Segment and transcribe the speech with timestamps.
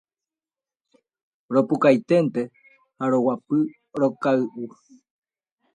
[1.53, 2.41] Ropukainténte
[2.99, 3.59] ha roguapy
[3.99, 4.63] rokay'u.